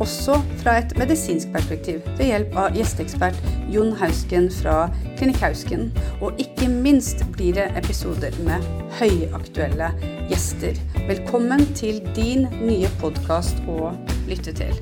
[0.00, 3.36] også fra et medisinsk perspektiv ved hjelp av gjesteekspert
[3.72, 4.86] Jon Hausken fra
[5.18, 5.90] Klinikk Hausken.
[6.24, 8.64] Og ikke minst blir det episoder med
[9.00, 9.90] høyaktuelle
[10.30, 10.80] gjester.
[11.08, 13.92] Velkommen til din nye podkast å
[14.30, 14.72] lytte til.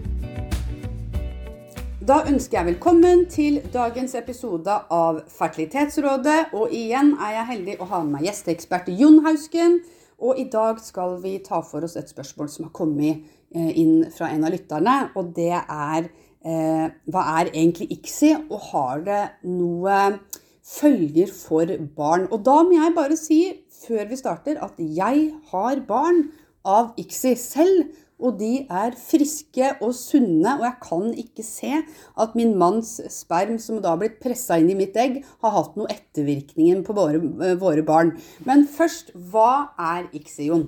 [2.09, 6.55] Da ønsker jeg velkommen til dagens episode av Fertilitetsrådet.
[6.57, 9.81] Og igjen er jeg heldig å ha med meg gjesteekspert Jon Hausken.
[10.19, 13.23] Og i dag skal vi ta for oss et spørsmål som har kommet
[13.55, 14.97] eh, inn fra en av lytterne.
[15.19, 20.01] Og det er eh, hva er egentlig ICSI, og har det noe
[20.69, 22.27] følger for barn?
[22.35, 23.41] Og da må jeg bare si,
[23.85, 26.25] før vi starter, at jeg har barn
[26.67, 27.87] av ICSI selv.
[28.19, 31.71] Og de er friske og sunne, og jeg kan ikke se
[32.19, 35.79] at min manns sperm, som da har blitt pressa inn i mitt egg, har hatt
[35.79, 37.23] noe ettervirkninger på våre,
[37.61, 38.17] våre barn.
[38.49, 40.67] Men først, hva er Ixion?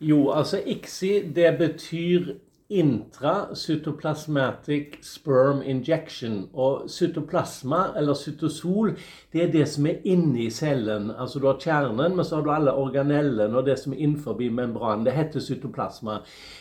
[0.00, 2.34] Jo, altså Ixi, det betyr
[2.70, 6.48] intracytoplasmatic sperm injection.
[6.54, 8.98] Og cytoplasma, eller cytosol,
[9.32, 11.10] det er det som er inni cellen.
[11.10, 14.38] Altså du har kjernen, men så har du alle organellene og det som er innenfor
[14.38, 15.06] membranen.
[15.06, 16.18] Det heter cytoplasma.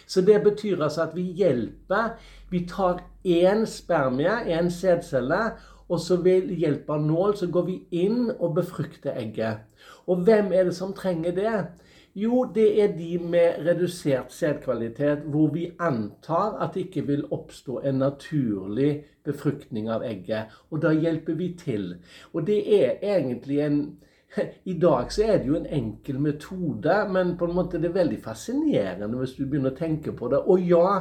[0.08, 2.10] Så det betyr altså at vi hjelper
[2.50, 5.52] Vi tar én spermie, én sædcelle,
[5.90, 9.58] og så ved hjelp av nål så går vi inn og befrukter egget.
[10.08, 11.64] Og hvem er det som trenger det?
[12.16, 17.80] Jo, det er de med redusert sædkvalitet, hvor vi antar at det ikke vil oppstå
[17.86, 20.56] en naturlig befruktning av egget.
[20.72, 21.94] Og da hjelper vi til.
[22.34, 23.82] Og det er egentlig en
[24.64, 27.96] i dag så er det jo en enkel metode, men på en måte det er
[27.96, 30.44] veldig fascinerende hvis du begynner å tenke på det.
[30.46, 31.00] Og ja,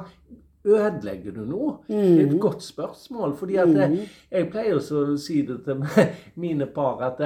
[0.64, 1.74] ødelegger du noe?
[1.89, 1.97] Mm.
[1.97, 2.41] Det er et mm.
[2.41, 3.36] godt spørsmål.
[3.36, 5.85] fordi at jeg, Jeg pleier å si det til
[6.42, 7.20] mine par at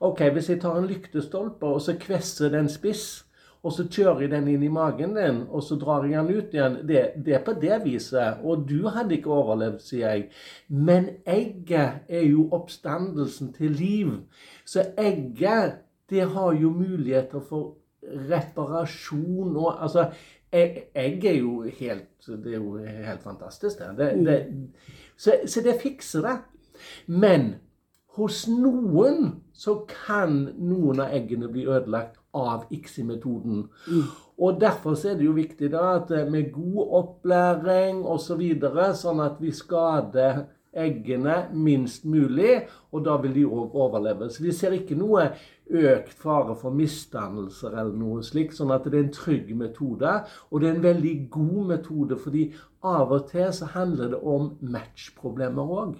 [0.00, 3.25] ok, hvis jeg tar en lyktestolpe og så kvesser den spiss,
[3.62, 6.54] og så kjører jeg den inn i magen din, og så drar jeg den ut
[6.54, 6.76] igjen.
[6.86, 8.42] Det, det, er på det viset.
[8.46, 10.28] Og du hadde ikke overlevd, sier jeg.
[10.68, 14.14] Men egget er jo oppstandelsen til liv.
[14.64, 17.74] Så egget, det har jo muligheter for
[18.06, 20.10] reparasjon og Altså,
[20.52, 23.96] egg er jo helt Det er jo helt fantastisk, det.
[23.98, 24.46] det, det
[25.16, 26.36] så, så det fikser det.
[27.06, 27.54] Men
[28.16, 33.66] hos noen så kan noen av eggene bli ødelagt av ICSI-metoden.
[33.88, 34.02] Mm.
[34.36, 38.90] Og Derfor er det jo viktig da at eh, med god opplæring osv., så videre,
[38.96, 40.44] sånn at vi skader
[40.76, 44.28] eggene minst mulig, og da vil de òg overleve.
[44.28, 45.30] Så vi ser ikke noe
[45.66, 48.58] økt fare for misdannelser eller noe slikt.
[48.58, 50.18] Sånn at det er en trygg metode,
[50.50, 52.50] og det er en veldig god metode, fordi
[52.84, 55.96] av og til så handler det om matchproblemer òg.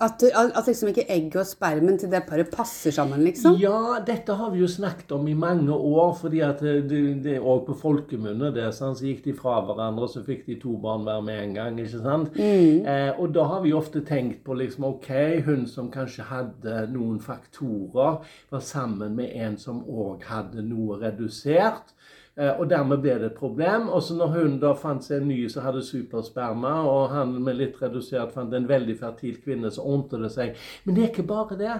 [0.00, 3.58] At, at liksom ikke egget og spermen til det paret passer sammen, liksom?
[3.60, 6.14] Ja, dette har vi jo snakket om i mange år.
[6.20, 6.88] fordi at det,
[7.24, 8.52] det er òg på folkemunne.
[8.54, 11.54] det, sånn, Så gikk de fra hverandre, så fikk de to barn hver med en
[11.54, 11.80] gang.
[11.80, 12.32] ikke sant?
[12.36, 12.86] Mm.
[12.86, 15.10] Eh, og da har vi ofte tenkt på liksom, ok,
[15.44, 21.94] hun som kanskje hadde noen faktorer, var sammen med en som òg hadde noe redusert.
[22.40, 23.88] Eh, og dermed ble det et problem.
[23.92, 27.58] Og så når hun da fant seg en ny som hadde supersperma, og han med
[27.58, 30.64] litt redusert fant en veldig fertil kvinne, så ordnet det seg.
[30.84, 31.76] Men det er ikke bare det.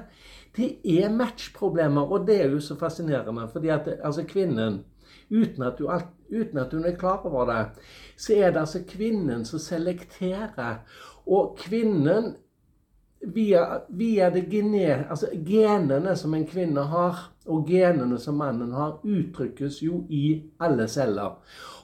[0.56, 3.48] Det er matchproblemer, og det er jo så fascinerende.
[3.48, 4.82] fordi at altså kvinnen,
[5.30, 5.88] uten at, du,
[6.28, 7.82] uten at hun er klar over det,
[8.16, 10.82] så er det altså kvinnen som selekterer.
[11.26, 12.34] Og kvinnen
[13.20, 19.82] via, via gene, altså genene som en kvinne har, og genene som mannen har, uttrykkes
[19.82, 21.36] jo i alle celler.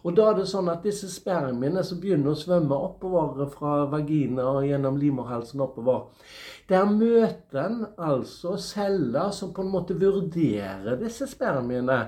[0.07, 4.45] Og da er det sånn at disse spermiene som begynner å svømme oppover fra vagina
[4.53, 6.07] og gjennom livmorhalsen oppover,
[6.71, 12.01] der møter en altså celler som på en måte vurderer disse spermiene.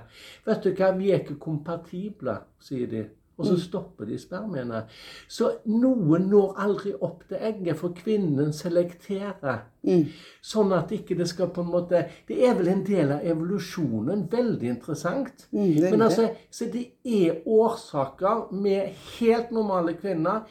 [0.47, 3.05] Vet du hva, vi er ikke kompatible, sier de.
[3.39, 3.61] Og så mm.
[3.63, 4.83] stopper de spermiene.
[5.31, 9.61] Så noen når aldri opp til egget, for kvinnen selekterer.
[9.87, 10.09] Mm.
[10.43, 14.27] Sånn at ikke det skal på en måte Det er vel en del av evolusjonen.
[14.33, 15.47] Veldig interessant.
[15.53, 20.43] Mm, det Men altså, så det er årsaker med helt normale kvinner,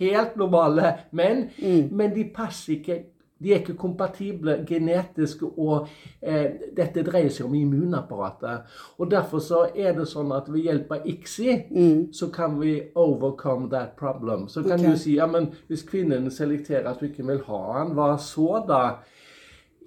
[0.00, 1.90] helt normale menn, mm.
[1.92, 3.02] men de passer ikke
[3.40, 5.88] de er ikke kompatible genetisk, og
[6.20, 8.74] eh, dette dreier seg om immunapparatet.
[8.98, 12.02] Og Derfor så er det sånn at ved hjelp av ICSI mm.
[12.16, 14.48] så kan vi overcome that problem.
[14.48, 14.92] Så kan okay.
[14.92, 18.60] du si ja, men hvis kvinnen selekterer at du ikke vil ha han, hva så
[18.68, 18.84] da?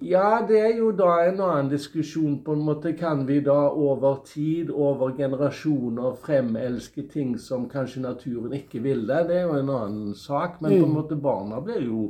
[0.02, 2.42] Ja, det er jo da en annen diskusjon.
[2.44, 2.92] på en måte.
[2.98, 9.22] Kan vi da over tid, over generasjoner, fremelske ting som kanskje naturen ikke ville?
[9.28, 10.60] Det er jo en annen sak.
[10.60, 12.08] Men på en måte barna blir jo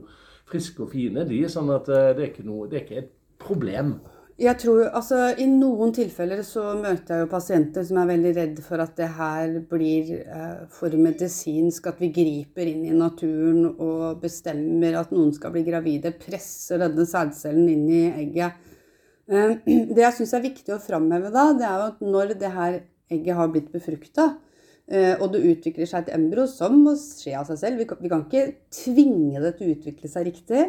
[0.50, 1.44] friske og fine, de.
[1.50, 3.96] Sånn at eh, det er ikke, noe, det er ikke et problem.
[4.34, 8.56] Jeg tror, altså I noen tilfeller så møter jeg jo pasienter som er veldig redd
[8.66, 14.18] for at det her blir eh, for medisinsk, at vi griper inn i naturen og
[14.24, 18.58] bestemmer at noen skal bli gravide, presser denne sædcellen inn i egget.
[19.30, 19.54] Eh,
[19.94, 22.80] det jeg syns er viktig å framheve da, det er jo at når det her
[23.14, 24.32] egget har blitt befrukta,
[24.84, 28.10] og det utvikler seg et embryo, som må skje av seg selv Vi kan, vi
[28.12, 30.66] kan ikke tvinge det til å utvikle seg riktig.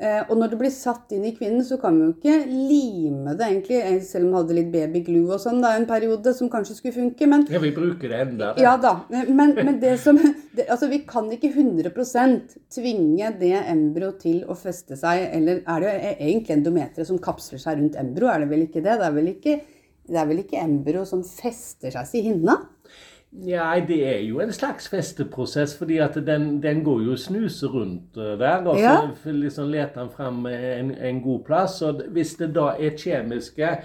[0.00, 3.34] Eh, og når det blir satt inn i kvinnen, så kan vi jo ikke lime
[3.36, 6.48] det, egentlig, eh, selv om vi hadde litt babyglue og sånn da, en periode som
[6.48, 7.28] kanskje skulle funke.
[7.28, 8.54] Men, Ja, vi bruker det enda.
[8.56, 10.16] ja da, men, men det som
[10.56, 11.92] det, Altså, vi kan ikke 100
[12.72, 17.76] tvinge det embryo til å feste seg, eller er det egentlig endometeret som kapsler seg
[17.76, 18.32] rundt embryo?
[18.32, 18.96] Er det vel ikke det?
[18.96, 19.60] Det er vel ikke,
[20.08, 22.56] det er vel ikke embryo som fester seg i hinna?
[23.32, 27.68] Ja, det er jo en slags festeprosess, fordi at den, den går jo og snuser
[27.68, 28.66] rundt eh, der.
[28.66, 31.82] Og så liksom leter han fram en, en god plass.
[31.82, 33.78] Og hvis det da er kjemiske eh,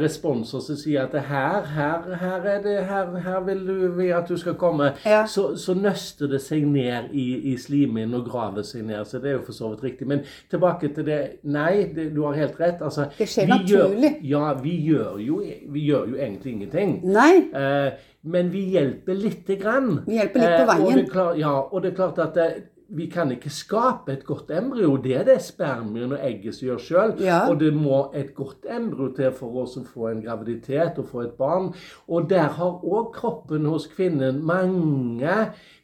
[0.00, 4.28] responser som sier at her, her, her, er det, her, her vil du, vi at
[4.28, 5.26] du skal komme, Ja.
[5.26, 9.04] så, så nøster det seg ned i, i slimhinnen og graver seg ned.
[9.04, 10.08] Så det er jo for så vidt riktig.
[10.08, 11.18] Men tilbake til det.
[11.44, 12.80] Nei, det, du har helt rett.
[12.82, 14.12] Altså, Det skjer vi gjør- naturlig.
[14.30, 15.42] Ja, vi gjør, jo,
[15.72, 16.96] vi gjør jo egentlig ingenting.
[17.04, 17.32] Nei.
[17.54, 17.92] Eh,
[18.26, 20.00] men vi hjelper lite grann.
[20.06, 20.96] Vi hjelper litt på Eh, og veien.
[20.98, 22.56] det er klart, ja, og det er klart at eh,
[22.88, 24.96] vi kan ikke skape et godt embryo.
[25.02, 27.14] Det er det spermien og egget som gjør sjøl.
[27.24, 27.40] Ja.
[27.50, 31.24] Og det må et godt embryo til for oss å få en graviditet og få
[31.26, 31.72] et barn.
[32.08, 35.34] Og der har òg kroppen hos kvinnen mange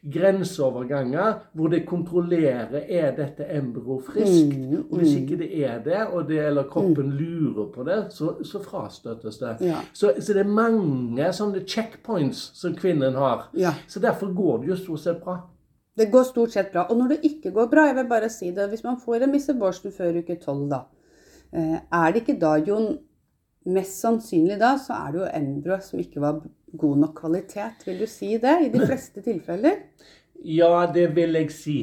[0.03, 4.55] grenseoverganger hvor det kontrollerer er dette embryoet friskt.
[4.57, 8.33] Mm, Og hvis ikke det er det, og det, eller kroppen lurer på det, så,
[8.43, 9.55] så frastøtes det.
[9.69, 9.79] Ja.
[9.93, 13.49] Så, så det er mange sånne checkpoints som kvinnen har.
[13.57, 13.75] Ja.
[13.87, 15.41] Så derfor går det jo stort sett bra.
[15.97, 16.87] Det går stort sett bra.
[16.89, 19.33] Og når det ikke går bra, jeg vil bare si det, hvis man får en
[19.35, 19.53] Mr.
[19.59, 20.79] Borsten før uke 12, da,
[21.53, 22.95] eh, er det ikke da, Jon,
[23.73, 26.41] mest sannsynlig da, så er det jo embryo som ikke var
[26.77, 27.85] god nok kvalitet.
[27.85, 29.83] Vil du si det i de fleste tilfeller?
[30.43, 31.77] Ja, det vil jeg si.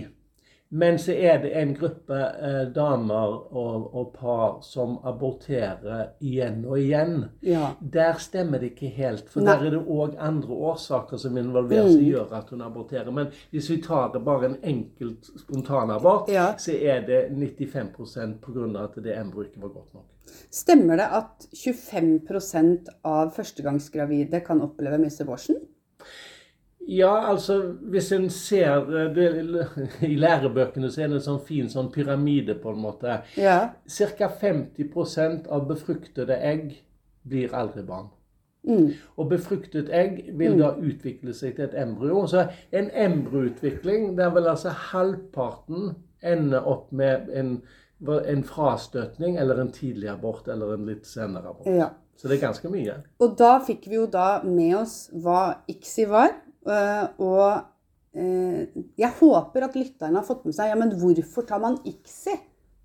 [0.73, 6.79] Men så er det en gruppe eh, damer og, og par som aborterer igjen og
[6.79, 7.25] igjen.
[7.43, 7.73] Ja.
[7.81, 9.57] Der stemmer det ikke helt, for Nei.
[9.57, 12.05] der er det òg andre årsaker som involverer mm.
[12.07, 13.11] gjør at hun aborterer.
[13.11, 16.53] Men hvis vi tar det bare en enkelt spontanabort, Ja.
[16.59, 18.85] så er det 95% pga.
[18.85, 20.07] at det embryoet ikke var godt nok.
[20.55, 25.59] Stemmer det at 25% av førstegangsgravide kan oppleve Miss Abortion?
[26.89, 27.59] Ja, altså
[27.93, 29.67] hvis en ser eh, det,
[30.13, 33.21] I lærebøkene så er det en sånn fin sånn pyramide, på en måte.
[33.39, 33.59] Ja.
[33.87, 34.31] Ca.
[34.41, 36.81] 50% av befruktede egg
[37.29, 38.09] blir aldri barn.
[38.69, 38.91] Mm.
[39.17, 42.27] Og befruktet egg vil da utvikle seg til et embryo.
[42.29, 42.45] Så
[42.77, 47.55] en embryoutvikling, der vil altså halvparten ende opp med en,
[48.05, 51.69] en frastøtning eller en tidlig abort eller en litt senere abort.
[51.69, 51.93] ja.
[52.21, 52.95] Så det er ganske mye.
[53.25, 56.35] Og da fikk vi jo da med oss hva ICSI var.
[56.69, 57.61] Øh, Og
[58.17, 58.67] øh,
[58.99, 62.37] jeg håper at lytterne har fått med seg ja, men hvorfor tar man ICSI?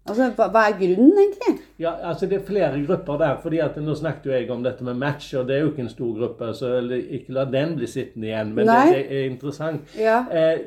[0.06, 1.56] Altså, hva, hva er grunnen, egentlig?
[1.82, 3.40] Ja, altså Det er flere grupper der.
[3.42, 5.82] fordi at Nå snakket jo jeg om dette med match, og det er jo ikke
[5.82, 6.54] en stor gruppe.
[6.54, 6.76] Så
[7.10, 8.54] ikke la den bli sittende igjen.
[8.54, 9.82] Men det, det er interessant.
[9.98, 10.20] Ja.
[10.32, 10.60] Eh,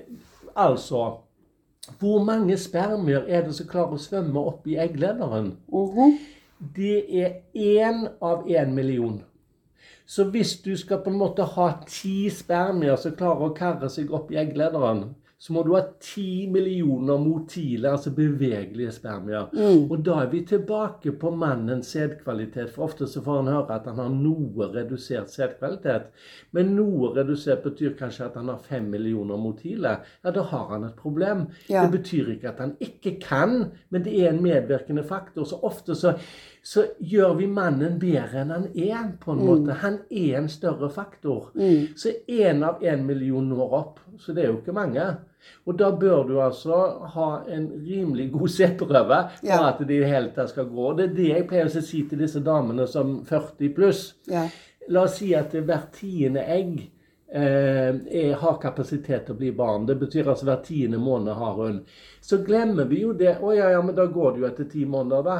[0.56, 1.12] altså
[2.00, 5.54] Hvor mange spermier er det som klarer å svømme opp i egglederen?
[5.70, 6.18] Mhm.
[6.76, 9.22] Det er én av én million.
[10.08, 14.12] Så hvis du skal på en måte ha ti spermier som klarer å karre seg
[14.16, 19.52] opp i egglederen, så må du ha ti millioner motile, altså bevegelige spermier.
[19.86, 22.72] Og da er vi tilbake på mannens sædkvalitet.
[22.74, 26.08] For ofte så får han høre at han har noe redusert sædkvalitet.
[26.58, 29.94] Men noe redusert betyr kanskje at han har fem millioner motile.
[30.24, 31.46] Ja, da har han et problem.
[31.70, 31.86] Ja.
[31.86, 33.56] Det betyr ikke at han ikke kan,
[33.94, 35.46] men det er en medvirkende faktor.
[35.46, 36.16] Så ofte så,
[36.66, 39.78] så gjør vi mannen bedre enn han er, på en måte.
[39.86, 41.52] Han er en større faktor.
[41.94, 44.06] Så én av én million når opp.
[44.18, 45.12] Så det er jo ikke mange.
[45.66, 46.78] Og da bør du altså
[47.14, 49.60] ha en rimelig god setterøve for Ja.
[49.68, 50.92] at det i det hele tatt skal gå.
[50.96, 54.14] Det er det jeg pleier å si til disse damene som 40 pluss.
[54.26, 54.46] Ja.
[54.88, 56.90] La oss si at hvert tiende egg
[57.30, 59.84] eh, er, har kapasitet til å bli barn.
[59.86, 61.82] Det betyr altså hver tiende måned har hun.
[62.28, 63.38] Så glemmer vi jo det.
[63.40, 65.36] Å ja, ja, men da går det jo etter ti måneder, da.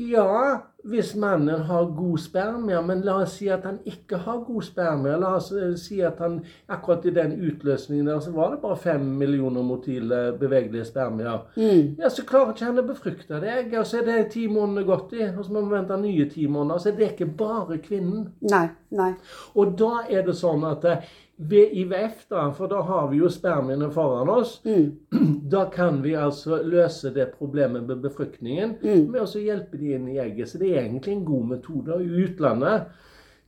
[0.00, 4.64] Ja, hvis mannen har god spermia, men la oss si at han ikke har god
[4.64, 5.18] spermia.
[5.20, 6.38] La oss eh, si at han
[6.72, 11.42] akkurat i den utløsningen der så var det bare fem millioner motile bevegelige spermier.
[11.60, 11.96] Mm.
[12.00, 15.12] Ja, så klarer ikke han å befrukte deg, og så er det ti måneder gått
[15.20, 16.80] i, og så må vi vente nye ti måneder.
[16.80, 18.30] Så er det ikke bare kvinnen.
[18.48, 18.70] Nei.
[18.96, 19.12] Nei.
[19.60, 21.04] Og da er det sånn at eh,
[21.40, 24.90] ved IVF, da, for da har vi jo spermiene foran oss, Mm.
[25.54, 26.29] da kan vi altså
[26.64, 29.10] løse det problemet med befruktningen Mm.
[29.10, 30.48] med å hjelpe de inn i egget.
[30.48, 31.98] Så det er egentlig en god metode.
[32.04, 32.82] I utlandet,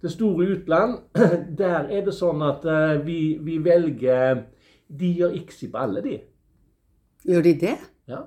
[0.02, 0.98] det store utland,
[1.62, 4.44] der er det sånn at eh, vi, vi velger
[4.92, 6.18] De gjør ICSI på alle, de.
[7.24, 7.76] Gjør de det?
[8.08, 8.18] Ja.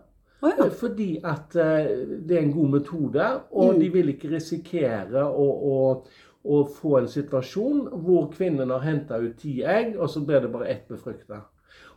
[0.42, 0.66] Oh, ja.
[0.70, 1.90] Fordi at eh,
[2.26, 3.80] det er en god metode, og Mm.
[3.80, 6.06] de vil ikke risikere å, å,
[6.46, 10.52] å få en situasjon hvor kvinnen har henta ut ti egg, og så blir det
[10.54, 11.44] bare ett befrukta.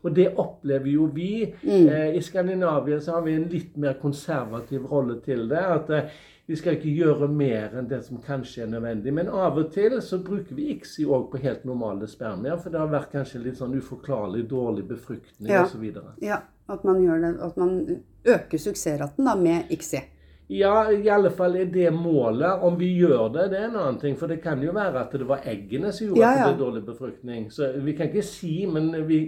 [0.04, 1.54] Og det opplever jo vi.
[1.62, 1.88] Mm.
[1.88, 5.58] Eh, I Skandinavia så har vi en litt mer konservativ rolle til det.
[5.58, 6.12] At eh,
[6.46, 9.12] vi skal ikke gjøre mer enn det som kanskje er nødvendig.
[9.12, 12.80] Men av og til så bruker vi ICSI òg på helt normale spermier, for det
[12.80, 15.64] har vært kanskje litt sånn uforklarlig dårlig befruktning Ja.
[15.66, 15.90] osv.
[16.22, 16.40] ja.
[16.68, 20.02] At man gjør det, at man øker suksessraten da med ICSI.
[20.48, 22.62] Ja, i alle fall er det målet.
[22.64, 24.14] Om vi gjør det, det er en annen ting.
[24.18, 26.54] For det kan jo være at det var eggene som gjorde Ja, at det ja.
[26.54, 27.50] ble dårlig befruktning.
[27.52, 29.18] Så vi kan ikke si, men vi,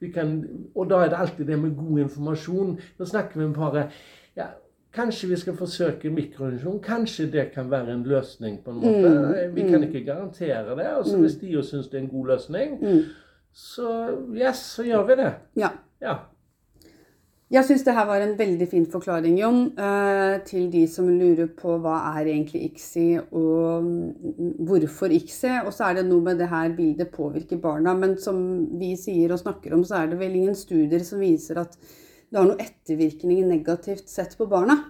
[0.00, 0.32] vi kan
[0.74, 2.78] Og da er det alltid det med god informasjon.
[2.98, 3.86] Da snakker vi med paret.
[4.36, 4.46] ja,
[4.96, 6.80] Kanskje vi skal forsøke mikroinjeksjon.
[6.82, 9.08] Kanskje det kan være en løsning, på en måte.
[9.48, 10.86] Mm, Vi kan ikke garantere det.
[10.98, 13.02] Og så hvis de jo syns det er en god løsning, Mm.
[13.52, 15.32] så yes, så gjør vi det.
[15.56, 15.68] Ja.
[16.00, 16.14] Ja.
[17.46, 21.46] Jeg syns det her var en veldig fin forklaring, Jon, eh, til de som lurer
[21.54, 25.52] på hva er egentlig ICSI og mm, hvorfor ICSI.
[25.60, 27.94] Og så er det noe med det her bildet påvirker barna.
[27.94, 28.40] Men som
[28.80, 32.40] vi sier og snakker om, så er det vel ingen studier som viser at det
[32.40, 34.80] har noe ettervirkning negativt sett på barna.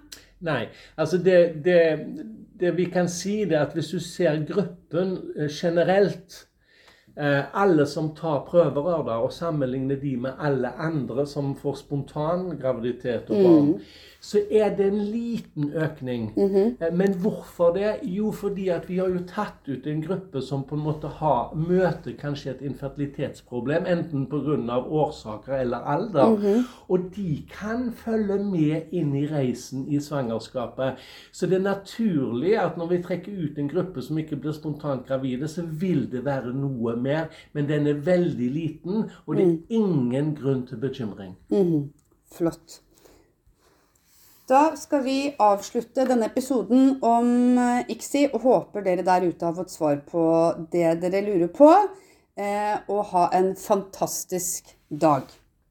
[0.49, 0.63] Nei.
[0.97, 1.79] Altså det, det,
[2.57, 6.46] det vi kan si, er at hvis du ser gruppen eh, generelt
[7.53, 13.29] Alle som tar prøverør da, og sammenligner de med alle andre som får spontan graviditet
[13.29, 13.71] og barn,
[14.19, 16.31] så er det en liten økning.
[16.81, 17.99] Eh, Men hvorfor det?
[18.03, 21.53] Jo, fordi at vi har jo tatt ut en gruppe som på en måte har,
[21.55, 24.77] møter kanskje et infertilitetsproblem, enten pga.
[24.89, 26.63] årsaker eller alder.
[26.89, 30.97] Og de kan følge med inn i reisen i svangerskapet.
[31.31, 35.07] Så det er naturlig at når vi trekker ut en gruppe som ikke blir spontant
[35.07, 37.29] gravide, så vil det være noe mer.
[37.55, 41.37] Men den er veldig liten, og det er ingen grunn til bekymring.
[41.53, 41.87] Mhm.
[42.37, 42.81] Flott.
[44.47, 49.55] Da skal vi avslutte denne episoden om eh, ICSI, og håper dere der ute har
[49.57, 50.21] fått svar på
[50.71, 51.67] det dere lurer på.
[52.37, 55.27] Eh, og ha en fantastisk dag.